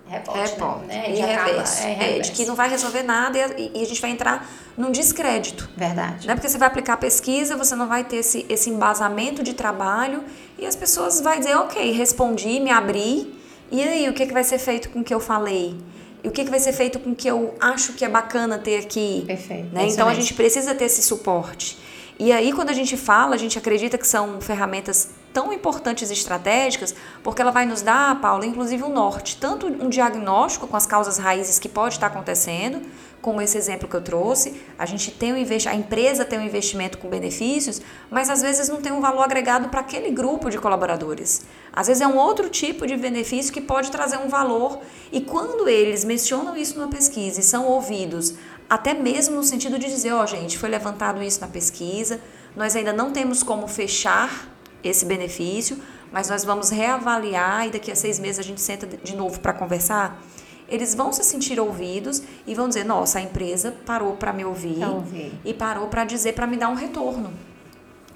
[0.09, 0.87] rebote, rebote.
[0.87, 1.11] né?
[1.11, 1.83] E reverso.
[1.85, 4.91] É, é, de que não vai resolver nada e, e, a gente vai entrar num
[4.91, 5.71] descrédito.
[5.77, 6.27] Verdade.
[6.27, 6.35] Né?
[6.35, 10.25] Porque você vai aplicar a pesquisa, você não vai ter esse, esse embasamento de trabalho
[10.59, 13.36] e as pessoas vão dizer, ok, respondi, me abri,
[13.71, 15.77] e aí, o que, que vai ser feito com o que eu falei?
[16.27, 18.59] e o que, que vai ser feito com o que eu acho que é bacana
[18.59, 19.23] ter aqui.
[19.25, 19.73] Perfeito.
[19.73, 19.87] Né?
[19.87, 21.79] Então a gente precisa ter esse suporte.
[22.19, 26.15] E aí, quando a gente fala, a gente acredita que são ferramentas tão importantes e
[26.15, 30.77] estratégicas, porque ela vai nos dar, Paula, inclusive o um norte, tanto um diagnóstico com
[30.77, 32.81] as causas raízes que pode estar acontecendo,
[33.21, 36.99] como esse exemplo que eu trouxe, a gente tem um a empresa tem um investimento
[36.99, 41.43] com benefícios, mas às vezes não tem um valor agregado para aquele grupo de colaboradores.
[41.73, 45.69] Às vezes é um outro tipo de benefício que pode trazer um valor, e quando
[45.69, 48.35] eles mencionam isso numa pesquisa e são ouvidos,
[48.69, 52.21] até mesmo no sentido de dizer, ó, oh, gente, foi levantado isso na pesquisa,
[52.55, 54.49] nós ainda não temos como fechar
[54.83, 55.79] esse benefício,
[56.13, 59.53] mas nós vamos reavaliar e daqui a seis meses a gente senta de novo para
[59.53, 60.21] conversar.
[60.69, 64.85] Eles vão se sentir ouvidos e vão dizer: nossa, a empresa parou para me ouvir,
[64.85, 67.33] ouvir e parou para dizer para me dar um retorno.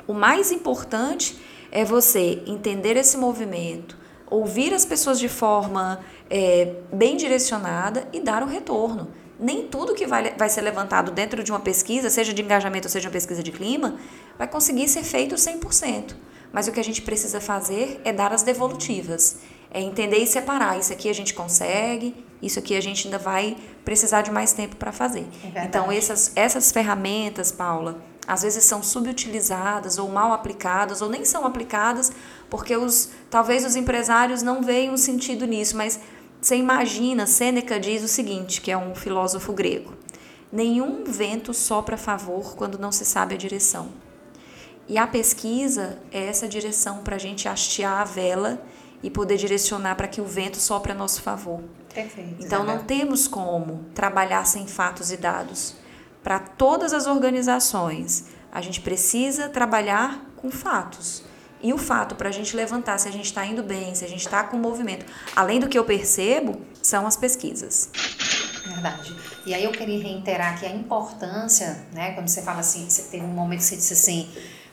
[0.06, 1.38] O mais importante
[1.70, 3.96] é você entender esse movimento,
[4.28, 9.08] ouvir as pessoas de forma é, bem direcionada e dar o retorno
[9.40, 12.90] nem tudo que vai, vai ser levantado dentro de uma pesquisa, seja de engajamento ou
[12.90, 13.96] seja uma pesquisa de clima,
[14.36, 16.14] vai conseguir ser feito 100%.
[16.52, 19.38] Mas o que a gente precisa fazer é dar as devolutivas,
[19.70, 20.78] é entender e separar.
[20.78, 24.76] Isso aqui a gente consegue, isso aqui a gente ainda vai precisar de mais tempo
[24.76, 25.26] para fazer.
[25.54, 31.24] É então, essas, essas ferramentas, Paula, às vezes são subutilizadas ou mal aplicadas ou nem
[31.24, 32.12] são aplicadas
[32.48, 36.00] porque os talvez os empresários não veem um sentido nisso, mas
[36.40, 39.94] você imagina, Sêneca diz o seguinte, que é um filósofo grego:
[40.50, 43.88] nenhum vento sopra a favor quando não se sabe a direção.
[44.88, 48.60] E a pesquisa é essa direção para a gente hastear a vela
[49.02, 51.60] e poder direcionar para que o vento sopre a nosso favor.
[51.92, 52.44] Perfeito.
[52.44, 55.74] Então não temos como trabalhar sem fatos e dados.
[56.22, 61.24] Para todas as organizações, a gente precisa trabalhar com fatos.
[61.62, 64.08] E o fato para a gente levantar se a gente está indo bem, se a
[64.08, 65.04] gente está com movimento,
[65.36, 67.90] além do que eu percebo, são as pesquisas.
[68.64, 69.14] Verdade.
[69.44, 72.12] E aí eu queria reiterar aqui a importância, né?
[72.12, 74.30] Quando você fala assim, você teve um momento que você disse assim,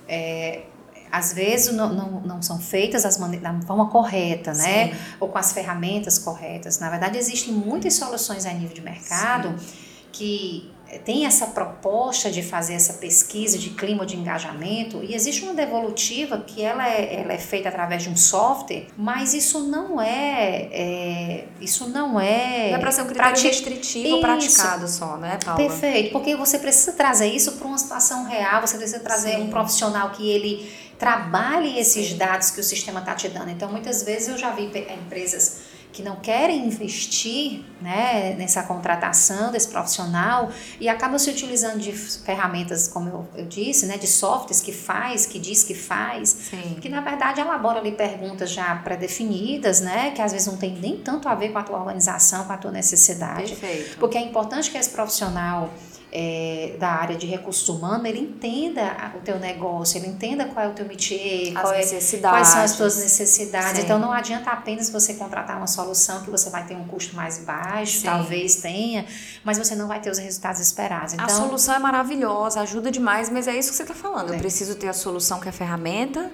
[0.07, 0.63] é,
[1.11, 4.89] às vezes não, não, não são feitas as da forma correta, né?
[4.89, 4.99] Sim.
[5.19, 6.79] Ou com as ferramentas corretas.
[6.79, 9.65] Na verdade, existem muitas soluções a nível de mercado Sim.
[10.11, 10.71] que
[11.03, 16.39] tem essa proposta de fazer essa pesquisa de clima de engajamento e existe uma devolutiva
[16.39, 21.45] que ela é, ela é feita através de um software, mas isso não é, é
[21.59, 23.47] isso não é não é para ser um critério prati...
[23.47, 24.21] restritivo isso.
[24.21, 25.57] praticado só, né, Paula?
[25.57, 29.43] Perfeito, porque você precisa trazer isso para uma situação real, você precisa trazer Sim.
[29.43, 33.51] um profissional que ele trabalhe esses dados que o sistema está te dando.
[33.51, 39.67] Então, muitas vezes eu já vi empresas que não querem investir né, nessa contratação desse
[39.69, 44.71] profissional e acabam se utilizando de ferramentas, como eu, eu disse, né, de softwares que
[44.71, 46.77] faz, que diz que faz, Sim.
[46.79, 50.97] que na verdade elabora ali perguntas já pré-definidas, né, que às vezes não tem nem
[50.97, 53.55] tanto a ver com a tua organização, com a tua necessidade.
[53.55, 53.97] Perfeito.
[53.97, 55.73] Porque é importante que esse profissional
[56.11, 60.69] é, da área de recursos humanos, ele entenda o teu negócio, ele entenda qual é
[60.69, 63.79] o teu métier, é, quais são as tuas necessidades.
[63.79, 63.83] Sim.
[63.83, 67.39] Então não adianta apenas você contratar uma solução que você vai ter um custo mais
[67.39, 68.05] baixo, Sim.
[68.05, 69.05] talvez tenha,
[69.43, 71.13] mas você não vai ter os resultados esperados.
[71.13, 74.31] Então, a solução é maravilhosa, ajuda demais, mas é isso que você está falando.
[74.31, 74.35] É.
[74.35, 76.31] Eu preciso ter a solução que é a ferramenta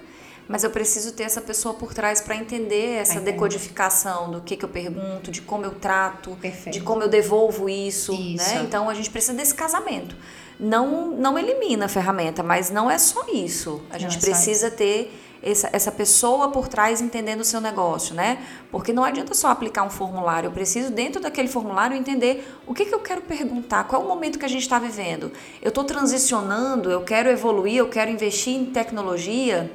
[0.48, 4.66] mas eu preciso ter essa pessoa por trás para entender essa decodificação do que, que
[4.66, 6.78] eu pergunto, de como eu trato, Perfeito.
[6.78, 8.64] de como eu devolvo isso, isso, né?
[8.64, 10.16] Então a gente precisa desse casamento.
[10.60, 13.82] Não, não elimina a ferramenta, mas não é só isso.
[13.90, 15.12] A gente é precisa ter
[15.44, 18.40] essa, essa pessoa por trás entendendo o seu negócio, né?
[18.72, 22.86] Porque não adianta só aplicar um formulário, eu preciso, dentro daquele formulário, entender o que,
[22.86, 25.32] que eu quero perguntar, qual é o momento que a gente está vivendo.
[25.62, 29.70] Eu estou transicionando, eu quero evoluir, eu quero investir em tecnologia.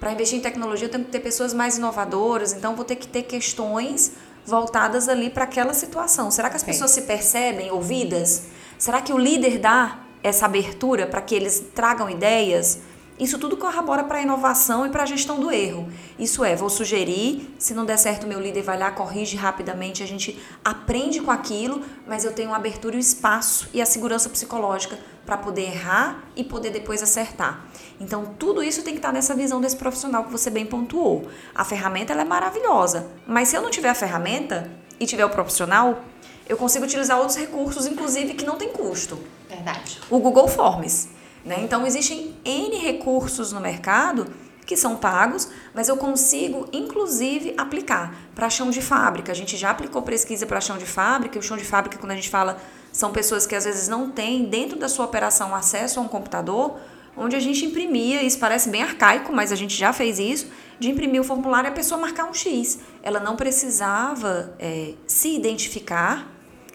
[0.00, 3.06] Para investir em tecnologia, eu tenho que ter pessoas mais inovadoras, então vou ter que
[3.06, 4.12] ter questões
[4.46, 6.30] voltadas ali para aquela situação.
[6.30, 8.44] Será que as pessoas se percebem ouvidas?
[8.78, 12.80] Será que o líder dá essa abertura para que eles tragam ideias?
[13.18, 15.88] Isso tudo corrobora para a inovação e para a gestão do erro.
[16.18, 20.06] Isso é, vou sugerir, se não der certo, meu líder vai lá, corrige rapidamente, a
[20.06, 24.28] gente aprende com aquilo, mas eu tenho uma abertura e o espaço e a segurança
[24.28, 27.64] psicológica para poder errar e poder depois acertar.
[28.00, 31.28] Então, tudo isso tem que estar nessa visão desse profissional que você bem pontuou.
[31.54, 36.02] A ferramenta é maravilhosa, mas se eu não tiver a ferramenta e tiver o profissional,
[36.48, 39.18] eu consigo utilizar outros recursos, inclusive que não tem custo.
[39.48, 40.00] Verdade.
[40.10, 41.08] O Google Forms.
[41.44, 41.60] Né?
[41.60, 44.26] Então, existem N recursos no mercado
[44.64, 49.30] que são pagos, mas eu consigo, inclusive, aplicar para chão de fábrica.
[49.30, 52.12] A gente já aplicou pesquisa para chão de fábrica, e o chão de fábrica, quando
[52.12, 52.58] a gente fala,
[52.90, 56.78] são pessoas que às vezes não têm dentro da sua operação acesso a um computador,
[57.16, 60.46] onde a gente imprimia, isso parece bem arcaico, mas a gente já fez isso,
[60.78, 62.78] de imprimir o formulário e a pessoa marcar um X.
[63.02, 66.32] Ela não precisava é, se identificar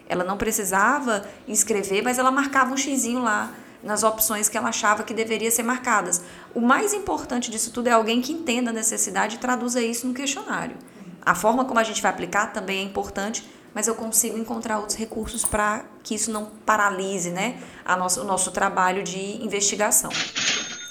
[0.07, 3.51] Ela não precisava escrever, mas ela marcava um xizinho lá
[3.83, 6.21] nas opções que ela achava que deveria ser marcadas.
[6.53, 10.13] O mais importante disso tudo é alguém que entenda a necessidade e traduza isso no
[10.13, 10.77] questionário.
[11.21, 14.97] A forma como a gente vai aplicar também é importante, mas eu consigo encontrar outros
[14.97, 20.09] recursos para que isso não paralise né, a nossa, o nosso trabalho de investigação.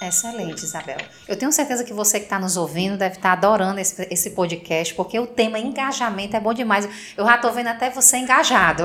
[0.00, 0.98] Excelente, Isabel.
[1.26, 4.30] Eu tenho certeza que você que está nos ouvindo deve estar tá adorando esse, esse,
[4.30, 6.88] podcast, porque o tema engajamento é bom demais.
[7.16, 8.84] Eu já estou vendo até você engajado.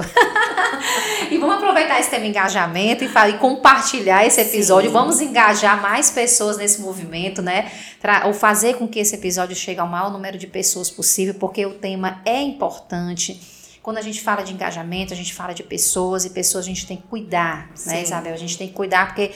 [1.29, 4.89] e vamos aproveitar esse tema engajamento e, e compartilhar esse episódio.
[4.89, 4.93] Sim.
[4.93, 7.71] Vamos engajar mais pessoas nesse movimento, né?
[8.25, 11.75] Ou fazer com que esse episódio chegue ao maior número de pessoas possível, porque o
[11.75, 13.52] tema é importante
[13.83, 16.87] quando a gente fala de engajamento, a gente fala de pessoas e pessoas a gente
[16.87, 17.89] tem que cuidar, né, Sim.
[17.89, 18.33] né, Isabel?
[18.33, 19.33] A gente tem que cuidar porque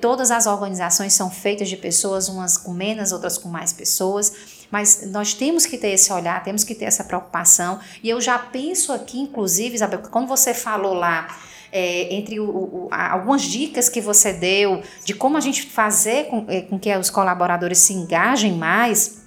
[0.00, 4.32] todas as organizações são feitas de pessoas, umas com menos, outras com mais pessoas.
[4.70, 7.78] Mas nós temos que ter esse olhar, temos que ter essa preocupação.
[8.02, 11.28] E eu já penso aqui, inclusive, Isabel, quando você falou lá
[11.70, 16.46] é, entre o, o, algumas dicas que você deu de como a gente fazer com,
[16.48, 19.19] é, com que os colaboradores se engajem mais.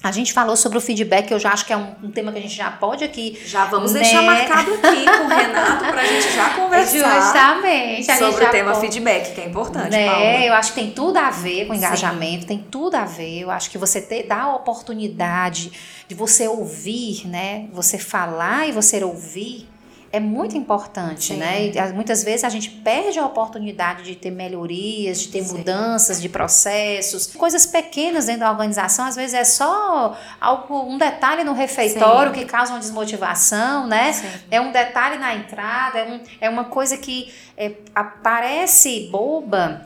[0.00, 2.38] A gente falou sobre o feedback, eu já acho que é um, um, tema que
[2.38, 3.36] a gente já pode aqui.
[3.44, 4.00] Já vamos né?
[4.00, 7.20] deixar marcado aqui com o Renato para a gente já conversar.
[7.20, 8.18] Justamente.
[8.18, 9.90] sobre o tema pode, feedback, que é importante.
[9.90, 10.08] Né?
[10.08, 10.44] Paula.
[10.46, 12.46] Eu acho que tem tudo a ver com engajamento, Sim.
[12.46, 13.40] tem tudo a ver.
[13.40, 15.72] Eu acho que você ter, dá a oportunidade
[16.06, 17.66] de você ouvir, né?
[17.72, 19.68] Você falar e você ouvir
[20.10, 21.36] é muito importante, Sim.
[21.36, 21.66] né?
[21.66, 25.58] E muitas vezes a gente perde a oportunidade de ter melhorias, de ter Sim.
[25.58, 31.44] mudanças de processos, coisas pequenas dentro da organização, às vezes é só algo, um detalhe
[31.44, 32.40] no refeitório Sim.
[32.40, 34.12] que causa uma desmotivação, né?
[34.50, 37.70] É um detalhe na entrada, é, um, é uma coisa que é,
[38.22, 39.84] parece boba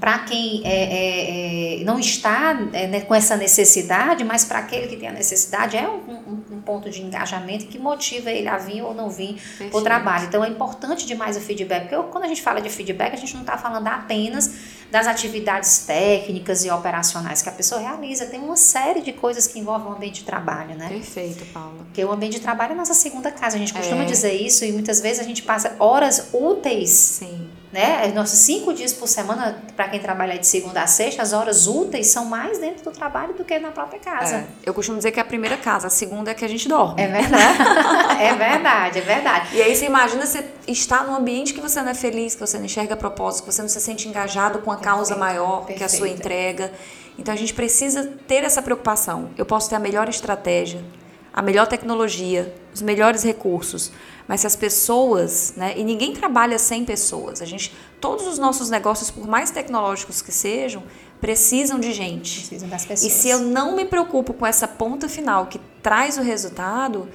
[0.00, 4.88] para quem é, é, é, não está é, né, com essa necessidade, mas para aquele
[4.88, 8.58] que tem a necessidade é um, um, um, ponto de engajamento que motiva ele a
[8.58, 10.26] vir ou não vir para o trabalho.
[10.26, 13.34] Então é importante demais o feedback, porque quando a gente fala de feedback, a gente
[13.34, 14.54] não está falando apenas
[14.90, 19.58] das atividades técnicas e operacionais que a pessoa realiza, tem uma série de coisas que
[19.58, 20.88] envolvem o ambiente de trabalho, né?
[20.88, 21.78] Perfeito, Paula.
[21.78, 24.06] Porque o ambiente de trabalho é a nossa segunda casa, a gente costuma é.
[24.06, 28.10] dizer isso e muitas vezes a gente passa horas úteis Sim né?
[28.14, 32.06] Nossos cinco dias por semana, para quem trabalha de segunda a sexta, as horas úteis
[32.06, 34.36] são mais dentro do trabalho do que na própria casa.
[34.36, 34.46] É.
[34.64, 37.02] Eu costumo dizer que é a primeira casa, a segunda é que a gente dorme.
[37.02, 37.58] É verdade.
[38.18, 39.56] é verdade, é verdade.
[39.56, 42.56] E aí você imagina você estar num ambiente que você não é feliz, que você
[42.56, 44.96] não enxerga propósito, que você não se sente engajado com a Perfeito.
[44.96, 45.78] causa maior Perfeito.
[45.78, 46.72] que a sua entrega.
[47.18, 49.28] Então a gente precisa ter essa preocupação.
[49.36, 50.82] Eu posso ter a melhor estratégia,
[51.36, 53.92] a melhor tecnologia, os melhores recursos,
[54.26, 58.70] mas se as pessoas, né, e ninguém trabalha sem pessoas, a gente, todos os nossos
[58.70, 60.82] negócios, por mais tecnológicos que sejam,
[61.20, 62.38] precisam de gente.
[62.38, 63.12] Precisam das pessoas.
[63.12, 67.06] E se eu não me preocupo com essa ponta final que traz o resultado,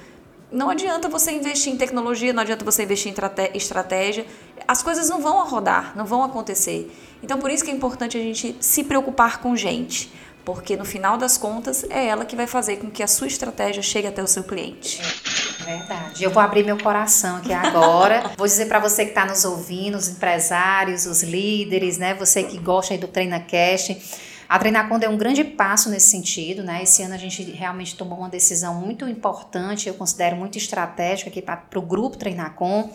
[0.52, 4.24] não adianta você investir em tecnologia, não adianta você investir em estratégia,
[4.68, 6.94] as coisas não vão rodar, não vão acontecer.
[7.22, 10.12] Então, por isso que é importante a gente se preocupar com gente
[10.44, 13.82] porque no final das contas é ela que vai fazer com que a sua estratégia
[13.82, 15.00] chegue até o seu cliente.
[15.64, 16.24] Verdade.
[16.24, 18.32] Eu vou abrir meu coração aqui agora.
[18.36, 22.14] vou dizer para você que está nos ouvindo, os empresários, os líderes, né?
[22.14, 23.96] Você que gosta do TreinaCast.
[24.48, 26.82] A Treinacom deu um grande passo nesse sentido, né?
[26.82, 31.40] Esse ano a gente realmente tomou uma decisão muito importante, eu considero muito estratégica aqui
[31.40, 32.90] para o grupo Treinacom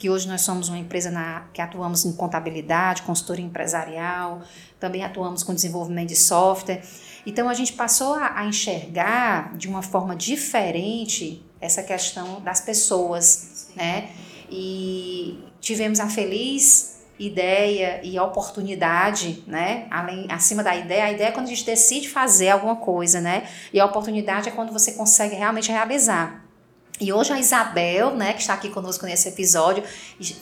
[0.00, 4.40] que hoje nós somos uma empresa na, que atuamos em contabilidade, consultoria empresarial,
[4.80, 6.82] também atuamos com desenvolvimento de software.
[7.26, 13.68] Então a gente passou a, a enxergar de uma forma diferente essa questão das pessoas,
[13.76, 14.08] né?
[14.50, 19.86] E tivemos a feliz ideia e oportunidade, né?
[19.90, 23.46] Além, acima da ideia, a ideia é quando a gente decide fazer alguma coisa, né?
[23.70, 26.49] E a oportunidade é quando você consegue realmente realizar.
[27.00, 29.82] E hoje a Isabel, né, que está aqui conosco nesse episódio,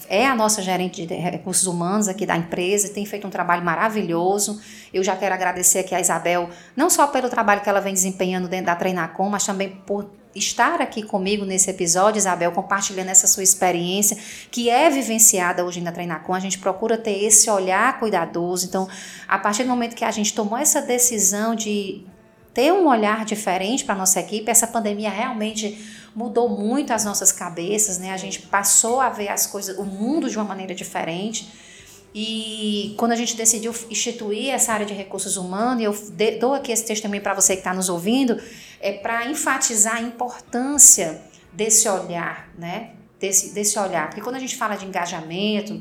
[0.09, 4.61] é a nossa gerente de recursos humanos aqui da empresa, tem feito um trabalho maravilhoso.
[4.93, 8.49] Eu já quero agradecer aqui a Isabel, não só pelo trabalho que ela vem desempenhando
[8.49, 13.45] dentro da Treinacom, mas também por estar aqui comigo nesse episódio, Isabel, compartilhando essa sua
[13.45, 14.19] experiência,
[14.51, 16.35] que é vivenciada hoje na Treinacom.
[16.35, 18.67] A gente procura ter esse olhar cuidadoso.
[18.67, 18.89] Então,
[19.29, 22.05] a partir do momento que a gente tomou essa decisão de
[22.53, 27.31] ter um olhar diferente para a nossa equipe, essa pandemia realmente mudou muito as nossas
[27.31, 28.13] cabeças, né?
[28.13, 31.49] A gente passou a ver as coisas, o mundo de uma maneira diferente.
[32.13, 35.95] E quando a gente decidiu instituir essa área de recursos humanos, eu
[36.41, 38.37] dou aqui esse testemunho para você que está nos ouvindo,
[38.81, 42.95] é para enfatizar a importância desse olhar, né?
[43.21, 44.09] Desse, desse olhar.
[44.09, 45.81] Porque quando a gente fala de engajamento,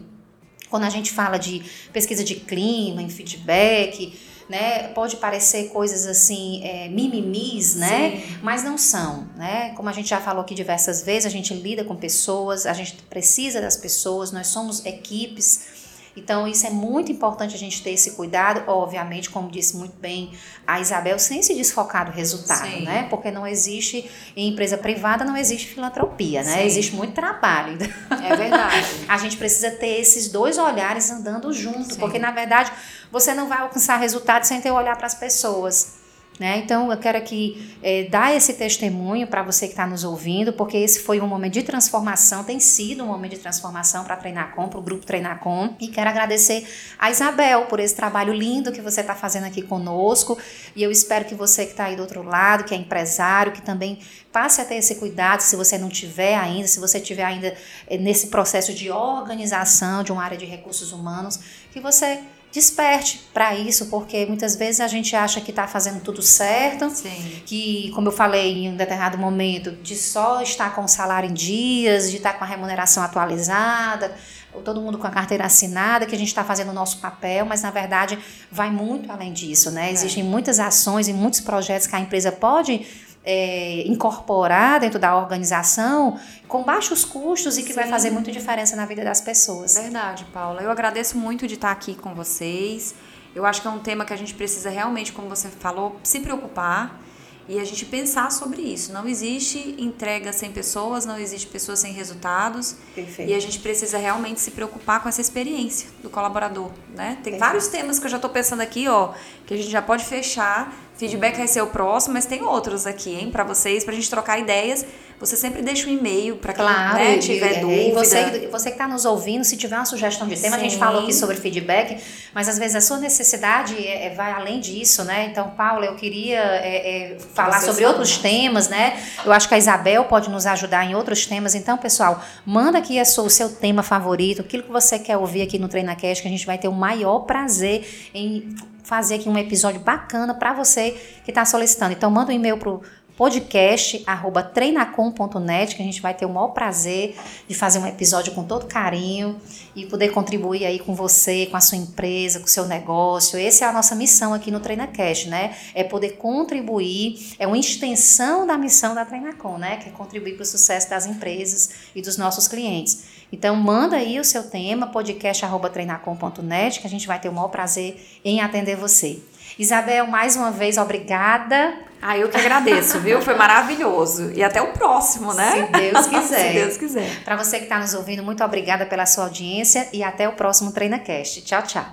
[0.69, 4.13] quando a gente fala de pesquisa de clima, em feedback,
[4.49, 4.87] né?
[4.89, 8.17] Pode parecer coisas assim, é, mimimis, né?
[8.17, 8.37] Sim.
[8.41, 9.73] Mas não são, né?
[9.75, 12.95] Como a gente já falou aqui diversas vezes, a gente lida com pessoas, a gente
[13.09, 15.86] precisa das pessoas, nós somos equipes.
[16.17, 20.33] Então, isso é muito importante a gente ter esse cuidado, obviamente, como disse muito bem
[20.65, 22.85] a Isabel, sem se desfocar do resultado, Sim.
[22.85, 23.05] né?
[23.07, 26.57] Porque não existe, em empresa privada, não existe filantropia, né?
[26.57, 26.65] Sim.
[26.65, 27.77] Existe muito trabalho.
[28.27, 28.85] É verdade.
[29.07, 31.99] a gente precisa ter esses dois olhares andando junto, Sim.
[31.99, 32.71] porque, na verdade,
[33.11, 35.96] você não vai alcançar resultado sem ter o olhar para as pessoas.
[36.39, 36.59] Né?
[36.59, 40.77] Então, eu quero aqui é, dar esse testemunho para você que está nos ouvindo, porque
[40.77, 44.67] esse foi um momento de transformação, tem sido um momento de transformação para a Treinacom,
[44.67, 45.75] para o grupo Treinacom.
[45.79, 46.67] E quero agradecer
[46.99, 50.37] a Isabel por esse trabalho lindo que você está fazendo aqui conosco.
[50.75, 53.61] E eu espero que você que está aí do outro lado, que é empresário, que
[53.61, 53.97] também
[54.31, 57.55] passe a ter esse cuidado, se você não tiver ainda, se você tiver ainda
[57.87, 61.39] é, nesse processo de organização de uma área de recursos humanos,
[61.71, 62.19] que você
[62.51, 67.41] desperte para isso, porque muitas vezes a gente acha que está fazendo tudo certo, Sim.
[67.45, 71.33] que, como eu falei em um determinado momento, de só estar com o salário em
[71.33, 74.15] dias, de estar com a remuneração atualizada,
[74.63, 77.61] todo mundo com a carteira assinada, que a gente está fazendo o nosso papel, mas
[77.61, 78.17] na verdade
[78.51, 79.89] vai muito além disso, né?
[79.89, 79.91] É.
[79.91, 82.85] Existem muitas ações e muitos projetos que a empresa pode
[83.23, 87.75] é, incorporar dentro da organização com baixos custos e que Sim.
[87.75, 89.75] vai fazer muita diferença na vida das pessoas.
[89.75, 90.61] Verdade, Paula.
[90.61, 92.95] Eu agradeço muito de estar aqui com vocês.
[93.35, 96.19] Eu acho que é um tema que a gente precisa realmente, como você falou, se
[96.19, 97.06] preocupar
[97.47, 98.91] e a gente pensar sobre isso.
[98.91, 102.75] Não existe entrega sem pessoas, não existe pessoas sem resultados.
[102.93, 103.31] Perfeito.
[103.31, 107.13] E a gente precisa realmente se preocupar com essa experiência do colaborador, né?
[107.15, 107.39] Tem Perfeito.
[107.39, 109.13] vários temas que eu já estou pensando aqui, ó,
[109.45, 113.13] que a gente já pode fechar Feedback vai ser o próximo, mas tem outros aqui,
[113.13, 114.83] hein, para vocês, para a gente trocar ideias.
[115.19, 117.81] Você sempre deixa um e-mail para quem claro, né, tiver e, dúvida.
[117.81, 120.61] E você, você que está nos ouvindo, se tiver uma sugestão de tema, Sim.
[120.61, 121.99] a gente falou aqui sobre feedback,
[122.35, 125.25] mas às vezes a sua necessidade é, é, vai além disso, né?
[125.25, 129.01] Então, Paula, eu queria é, é, falar sobre outros temas, né?
[129.25, 131.55] Eu acho que a Isabel pode nos ajudar em outros temas.
[131.55, 135.57] Então, pessoal, manda aqui sua, o seu tema favorito, aquilo que você quer ouvir aqui
[135.57, 139.79] no TreinaCast, que a gente vai ter o maior prazer em fazer aqui um episódio
[139.81, 140.91] bacana para você
[141.25, 141.93] que está solicitando.
[141.93, 142.79] Então, manda um e-mail para
[143.17, 148.67] podcast@treinacom.net que a gente vai ter o maior prazer de fazer um episódio com todo
[148.67, 149.37] carinho
[149.75, 153.39] e poder contribuir aí com você, com a sua empresa, com o seu negócio.
[153.39, 155.55] Essa é a nossa missão aqui no TreinaCast, né?
[155.73, 159.77] É poder contribuir, é uma extensão da missão da Treinacom, né?
[159.77, 163.17] Que é contribuir para o sucesso das empresas e dos nossos clientes.
[163.31, 168.19] Então manda aí o seu tema, podcast@treinacom.net, que a gente vai ter o maior prazer
[168.23, 169.19] em atender você.
[169.57, 171.73] Isabel, mais uma vez, obrigada.
[171.99, 173.21] Ah, eu que agradeço, viu?
[173.23, 174.31] Foi maravilhoso.
[174.33, 175.51] E até o próximo, né?
[175.51, 176.47] Se Deus quiser.
[176.47, 177.23] Se Deus quiser.
[177.23, 180.71] Para você que está nos ouvindo, muito obrigada pela sua audiência e até o próximo
[180.71, 181.41] TreinaCast.
[181.41, 181.85] Tchau, tchau.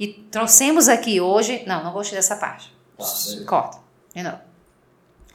[0.00, 1.62] E trouxemos aqui hoje.
[1.66, 2.72] Não, não gostei dessa parte.
[3.46, 3.78] Corta.
[4.14, 4.47] De novo.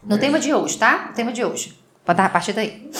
[0.05, 1.07] No tema de hoje, tá?
[1.07, 1.79] No tema de hoje.
[2.03, 2.91] Pode dar a partir daí.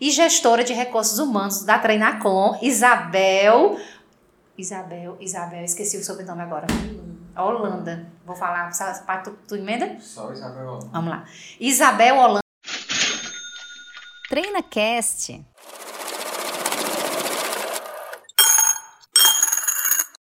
[0.00, 3.78] E gestora de recursos humanos da Treinacom, Isabel.
[4.56, 6.66] Isabel, Isabel, esqueci o sobrenome agora.
[7.36, 8.06] Holanda.
[8.24, 8.70] Vou falar,
[9.24, 9.98] tu, tu emenda?
[10.00, 11.24] Só Isabel Vamos lá.
[11.58, 12.40] Isabel Holanda.
[14.28, 15.44] TreinaCast